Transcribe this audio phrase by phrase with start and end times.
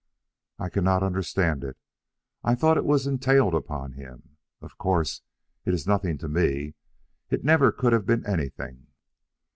[0.57, 1.77] "I cannot understand it.
[2.43, 4.35] I thought it was entailed upon him.
[4.59, 5.21] Of course
[5.63, 6.73] it is nothing to me.
[7.29, 8.87] It never could have been anything."